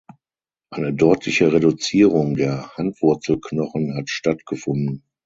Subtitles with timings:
[0.71, 5.03] Eine deutliche Reduzierung der Handwurzelknochen hat stattgefunden.